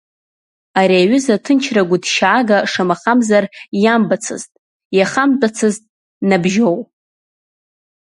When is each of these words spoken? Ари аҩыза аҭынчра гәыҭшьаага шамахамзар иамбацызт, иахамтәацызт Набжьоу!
Ари 0.79 0.95
аҩыза 1.01 1.33
аҭынчра 1.37 1.87
гәыҭшьаага 1.89 2.57
шамахамзар 2.71 3.45
иамбацызт, 3.83 4.51
иахамтәацызт 4.97 5.83
Набжьоу! 6.29 6.77